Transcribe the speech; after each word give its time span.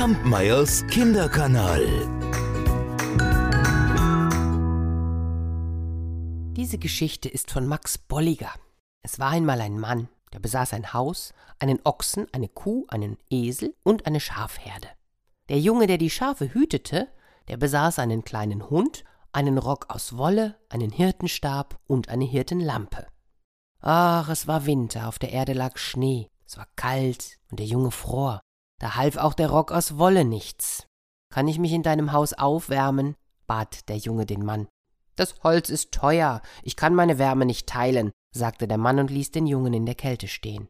Kampmeyers 0.00 0.86
Kinderkanal. 0.86 1.84
Diese 6.56 6.78
Geschichte 6.78 7.28
ist 7.28 7.50
von 7.50 7.66
Max 7.66 7.98
Bolliger. 7.98 8.50
Es 9.02 9.18
war 9.18 9.28
einmal 9.28 9.60
ein 9.60 9.78
Mann, 9.78 10.08
der 10.32 10.38
besaß 10.38 10.72
ein 10.72 10.94
Haus, 10.94 11.34
einen 11.58 11.80
Ochsen, 11.84 12.26
eine 12.32 12.48
Kuh, 12.48 12.86
einen 12.88 13.18
Esel 13.28 13.74
und 13.82 14.06
eine 14.06 14.20
Schafherde. 14.20 14.88
Der 15.50 15.60
Junge, 15.60 15.86
der 15.86 15.98
die 15.98 16.08
Schafe 16.08 16.54
hütete, 16.54 17.08
der 17.48 17.58
besaß 17.58 17.98
einen 17.98 18.24
kleinen 18.24 18.70
Hund, 18.70 19.04
einen 19.32 19.58
Rock 19.58 19.90
aus 19.90 20.16
Wolle, 20.16 20.56
einen 20.70 20.92
Hirtenstab 20.92 21.78
und 21.86 22.08
eine 22.08 22.24
Hirtenlampe. 22.24 23.06
Ach, 23.82 24.30
es 24.30 24.46
war 24.46 24.64
Winter, 24.64 25.08
auf 25.08 25.18
der 25.18 25.32
Erde 25.32 25.52
lag 25.52 25.76
Schnee, 25.76 26.30
es 26.46 26.56
war 26.56 26.68
kalt 26.76 27.36
und 27.50 27.60
der 27.60 27.66
Junge 27.66 27.90
fror. 27.90 28.40
Da 28.80 28.96
half 28.96 29.16
auch 29.16 29.34
der 29.34 29.50
Rock 29.50 29.70
aus 29.70 29.98
Wolle 29.98 30.24
nichts. 30.24 30.86
Kann 31.32 31.46
ich 31.46 31.60
mich 31.60 31.72
in 31.72 31.84
deinem 31.84 32.12
Haus 32.12 32.32
aufwärmen? 32.32 33.14
bat 33.46 33.88
der 33.88 33.96
Junge 33.96 34.26
den 34.26 34.44
Mann. 34.44 34.66
Das 35.16 35.34
Holz 35.42 35.68
ist 35.68 35.92
teuer, 35.92 36.40
ich 36.62 36.76
kann 36.76 36.94
meine 36.94 37.18
Wärme 37.18 37.44
nicht 37.44 37.68
teilen, 37.68 38.10
sagte 38.34 38.66
der 38.66 38.78
Mann 38.78 38.98
und 38.98 39.10
ließ 39.10 39.32
den 39.32 39.46
Jungen 39.46 39.74
in 39.74 39.86
der 39.86 39.94
Kälte 39.94 40.28
stehen. 40.28 40.68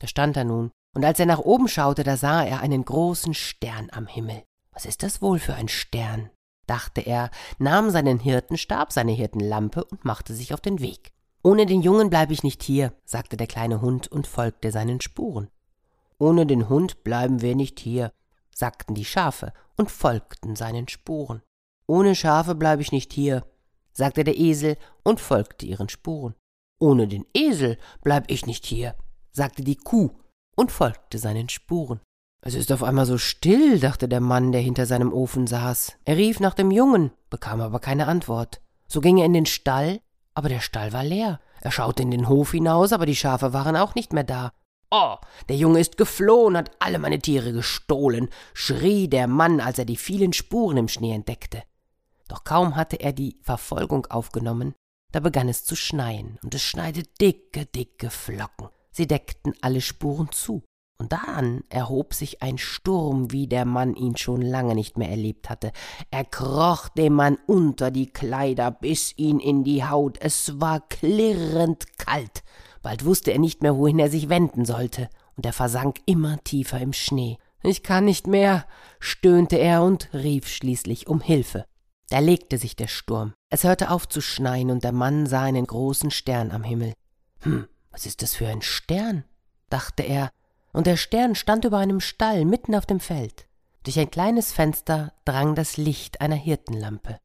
Da 0.00 0.06
stand 0.06 0.36
er 0.36 0.44
nun, 0.44 0.70
und 0.94 1.04
als 1.04 1.20
er 1.20 1.26
nach 1.26 1.40
oben 1.40 1.68
schaute, 1.68 2.04
da 2.04 2.16
sah 2.16 2.42
er 2.42 2.60
einen 2.60 2.84
großen 2.84 3.34
Stern 3.34 3.88
am 3.92 4.06
Himmel. 4.06 4.42
Was 4.72 4.86
ist 4.86 5.02
das 5.02 5.20
wohl 5.20 5.38
für 5.38 5.54
ein 5.54 5.68
Stern? 5.68 6.30
dachte 6.66 7.02
er, 7.02 7.30
nahm 7.58 7.90
seinen 7.90 8.18
Hirtenstab, 8.18 8.92
seine 8.92 9.12
Hirtenlampe 9.12 9.84
und 9.84 10.04
machte 10.04 10.34
sich 10.34 10.54
auf 10.54 10.60
den 10.60 10.80
Weg. 10.80 11.12
Ohne 11.42 11.66
den 11.66 11.82
Jungen 11.82 12.08
bleibe 12.08 12.32
ich 12.32 12.44
nicht 12.44 12.62
hier, 12.62 12.94
sagte 13.04 13.36
der 13.36 13.48
kleine 13.48 13.80
Hund 13.82 14.08
und 14.08 14.26
folgte 14.26 14.70
seinen 14.70 15.00
Spuren. 15.00 15.50
Ohne 16.22 16.46
den 16.46 16.68
Hund 16.68 17.02
bleiben 17.02 17.42
wir 17.42 17.56
nicht 17.56 17.80
hier, 17.80 18.12
sagten 18.54 18.94
die 18.94 19.04
Schafe 19.04 19.52
und 19.76 19.90
folgten 19.90 20.54
seinen 20.54 20.86
Spuren. 20.86 21.42
Ohne 21.88 22.14
Schafe 22.14 22.54
bleibe 22.54 22.80
ich 22.80 22.92
nicht 22.92 23.12
hier, 23.12 23.44
sagte 23.92 24.22
der 24.22 24.38
Esel 24.38 24.76
und 25.02 25.18
folgte 25.18 25.66
ihren 25.66 25.88
Spuren. 25.88 26.36
Ohne 26.78 27.08
den 27.08 27.26
Esel 27.34 27.76
bleib 28.04 28.30
ich 28.30 28.46
nicht 28.46 28.64
hier, 28.64 28.94
sagte 29.32 29.64
die 29.64 29.74
Kuh 29.74 30.10
und 30.54 30.70
folgte 30.70 31.18
seinen 31.18 31.48
Spuren. 31.48 31.98
Es 32.40 32.54
ist 32.54 32.70
auf 32.70 32.84
einmal 32.84 33.06
so 33.06 33.18
still, 33.18 33.80
dachte 33.80 34.06
der 34.06 34.20
Mann, 34.20 34.52
der 34.52 34.60
hinter 34.60 34.86
seinem 34.86 35.12
Ofen 35.12 35.48
saß. 35.48 35.96
Er 36.04 36.16
rief 36.18 36.38
nach 36.38 36.54
dem 36.54 36.70
Jungen, 36.70 37.10
bekam 37.30 37.60
aber 37.60 37.80
keine 37.80 38.06
Antwort. 38.06 38.60
So 38.86 39.00
ging 39.00 39.18
er 39.18 39.26
in 39.26 39.32
den 39.32 39.46
Stall, 39.46 40.00
aber 40.34 40.48
der 40.48 40.60
Stall 40.60 40.92
war 40.92 41.02
leer. 41.02 41.40
Er 41.62 41.72
schaute 41.72 42.04
in 42.04 42.12
den 42.12 42.28
Hof 42.28 42.52
hinaus, 42.52 42.92
aber 42.92 43.06
die 43.06 43.16
Schafe 43.16 43.52
waren 43.52 43.74
auch 43.74 43.96
nicht 43.96 44.12
mehr 44.12 44.22
da. 44.22 44.52
Oh, 44.94 45.16
der 45.48 45.56
Junge 45.56 45.80
ist 45.80 45.96
geflohen, 45.96 46.54
hat 46.54 46.70
alle 46.78 46.98
meine 46.98 47.18
Tiere 47.18 47.54
gestohlen, 47.54 48.28
schrie 48.52 49.08
der 49.08 49.26
Mann, 49.26 49.58
als 49.58 49.78
er 49.78 49.86
die 49.86 49.96
vielen 49.96 50.34
Spuren 50.34 50.76
im 50.76 50.88
Schnee 50.88 51.14
entdeckte. 51.14 51.62
Doch 52.28 52.44
kaum 52.44 52.76
hatte 52.76 53.00
er 53.00 53.14
die 53.14 53.38
Verfolgung 53.40 54.04
aufgenommen, 54.08 54.74
da 55.10 55.20
begann 55.20 55.48
es 55.48 55.64
zu 55.64 55.76
schneien, 55.76 56.38
und 56.42 56.54
es 56.54 56.62
schneite 56.62 57.04
dicke, 57.22 57.64
dicke 57.64 58.10
Flocken. 58.10 58.68
Sie 58.90 59.06
deckten 59.06 59.54
alle 59.62 59.80
Spuren 59.80 60.30
zu. 60.30 60.62
Und 60.98 61.12
dann 61.12 61.64
erhob 61.70 62.12
sich 62.12 62.42
ein 62.42 62.58
Sturm, 62.58 63.32
wie 63.32 63.48
der 63.48 63.64
Mann 63.64 63.96
ihn 63.96 64.16
schon 64.18 64.42
lange 64.42 64.74
nicht 64.74 64.98
mehr 64.98 65.08
erlebt 65.08 65.48
hatte. 65.48 65.72
Er 66.10 66.24
kroch 66.24 66.90
dem 66.90 67.14
Mann 67.14 67.38
unter 67.46 67.90
die 67.90 68.12
Kleider, 68.12 68.70
biss 68.70 69.14
ihn 69.16 69.40
in 69.40 69.64
die 69.64 69.84
Haut. 69.84 70.18
Es 70.20 70.60
war 70.60 70.80
klirrend 70.80 71.98
kalt. 71.98 72.44
Bald 72.82 73.04
wusste 73.04 73.32
er 73.32 73.38
nicht 73.38 73.62
mehr, 73.62 73.76
wohin 73.76 73.98
er 73.98 74.10
sich 74.10 74.28
wenden 74.28 74.64
sollte, 74.64 75.08
und 75.36 75.46
er 75.46 75.52
versank 75.52 76.00
immer 76.04 76.42
tiefer 76.44 76.80
im 76.80 76.92
Schnee. 76.92 77.38
Ich 77.62 77.82
kann 77.82 78.04
nicht 78.04 78.26
mehr, 78.26 78.66
stöhnte 78.98 79.56
er 79.56 79.82
und 79.82 80.12
rief 80.12 80.48
schließlich 80.48 81.06
um 81.06 81.20
Hilfe. 81.20 81.64
Da 82.08 82.18
legte 82.18 82.58
sich 82.58 82.76
der 82.76 82.88
Sturm. 82.88 83.34
Es 83.50 83.64
hörte 83.64 83.90
auf 83.90 84.08
zu 84.08 84.20
schneien, 84.20 84.70
und 84.70 84.84
der 84.84 84.92
Mann 84.92 85.26
sah 85.26 85.42
einen 85.42 85.66
großen 85.66 86.10
Stern 86.10 86.50
am 86.50 86.64
Himmel. 86.64 86.92
Hm, 87.40 87.66
was 87.90 88.04
ist 88.04 88.22
das 88.22 88.34
für 88.34 88.48
ein 88.48 88.62
Stern? 88.62 89.24
dachte 89.70 90.02
er, 90.02 90.30
und 90.72 90.86
der 90.86 90.96
Stern 90.96 91.34
stand 91.34 91.64
über 91.64 91.78
einem 91.78 92.00
Stall 92.00 92.44
mitten 92.44 92.74
auf 92.74 92.86
dem 92.86 93.00
Feld. 93.00 93.46
Durch 93.84 93.98
ein 93.98 94.10
kleines 94.10 94.52
Fenster 94.52 95.12
drang 95.24 95.54
das 95.54 95.76
Licht 95.76 96.20
einer 96.20 96.36
Hirtenlampe. 96.36 97.18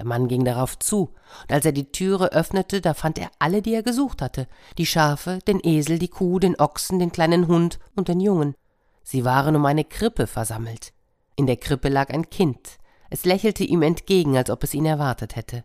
Der 0.00 0.06
Mann 0.06 0.28
ging 0.28 0.46
darauf 0.46 0.78
zu, 0.78 1.10
und 1.42 1.52
als 1.52 1.66
er 1.66 1.72
die 1.72 1.92
Türe 1.92 2.32
öffnete, 2.32 2.80
da 2.80 2.94
fand 2.94 3.18
er 3.18 3.30
alle, 3.38 3.60
die 3.60 3.74
er 3.74 3.82
gesucht 3.82 4.22
hatte, 4.22 4.46
die 4.78 4.86
Schafe, 4.86 5.40
den 5.46 5.60
Esel, 5.62 5.98
die 5.98 6.08
Kuh, 6.08 6.38
den 6.38 6.58
Ochsen, 6.58 6.98
den 6.98 7.12
kleinen 7.12 7.48
Hund 7.48 7.78
und 7.96 8.08
den 8.08 8.18
Jungen. 8.18 8.54
Sie 9.02 9.26
waren 9.26 9.54
um 9.56 9.66
eine 9.66 9.84
Krippe 9.84 10.26
versammelt. 10.26 10.94
In 11.36 11.46
der 11.46 11.58
Krippe 11.58 11.90
lag 11.90 12.08
ein 12.08 12.30
Kind. 12.30 12.78
Es 13.10 13.26
lächelte 13.26 13.62
ihm 13.62 13.82
entgegen, 13.82 14.38
als 14.38 14.48
ob 14.48 14.64
es 14.64 14.72
ihn 14.72 14.86
erwartet 14.86 15.36
hätte. 15.36 15.64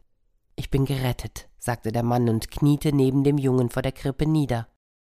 Ich 0.57 0.69
bin 0.69 0.83
gerettet, 0.83 1.47
sagte 1.57 1.93
der 1.93 2.03
Mann 2.03 2.27
und 2.27 2.51
kniete 2.51 2.91
neben 2.91 3.23
dem 3.23 3.37
Jungen 3.37 3.69
vor 3.69 3.83
der 3.83 3.93
Krippe 3.93 4.25
nieder. 4.25 4.67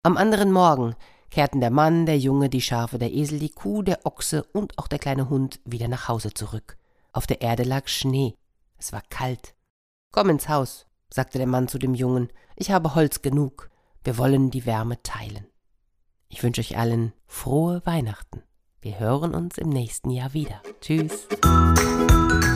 Am 0.04 0.18
anderen 0.18 0.52
Morgen 0.52 0.94
kehrten 1.30 1.62
der 1.62 1.72
Mann, 1.72 2.06
der 2.06 2.20
Junge, 2.20 2.50
die 2.50 2.60
Schafe, 2.60 3.00
der 3.00 3.14
Esel, 3.14 3.40
die 3.40 3.52
Kuh, 3.52 3.82
der 3.82 4.06
Ochse 4.06 4.44
und 4.52 4.78
auch 4.78 4.90
der 4.90 5.00
kleine 5.00 5.30
Hund 5.30 5.62
wieder 5.64 5.88
nach 5.88 6.10
Hause 6.10 6.34
zurück. 6.34 6.76
Auf 7.14 7.28
der 7.28 7.40
Erde 7.40 7.64
lag 7.64 7.88
Schnee. 7.88 8.36
Es 8.78 8.94
war 8.94 9.04
kalt. 9.10 9.56
Komm 10.12 10.30
ins 10.30 10.50
Haus, 10.50 10.86
sagte 11.10 11.38
der 11.38 11.48
Mann 11.48 11.68
zu 11.68 11.78
dem 11.78 11.94
Jungen, 11.94 12.32
ich 12.56 12.72
habe 12.72 12.96
Holz 12.96 13.22
genug, 13.22 13.70
wir 14.04 14.18
wollen 14.18 14.52
die 14.52 14.66
Wärme 14.66 15.02
teilen. 15.04 15.48
Ich 16.30 16.44
wünsche 16.44 16.62
euch 16.62 16.78
allen 16.78 17.14
frohe 17.26 17.82
Weihnachten. 17.86 18.44
Wir 18.82 19.00
hören 19.00 19.34
uns 19.34 19.58
im 19.58 19.70
nächsten 19.70 20.12
Jahr 20.12 20.34
wieder. 20.34 20.62
Tschüss. 20.80 21.28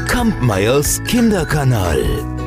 Kampmeyers 0.08 1.02
Kinderkanal. 1.06 2.39